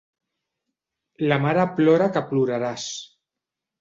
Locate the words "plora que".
1.81-2.25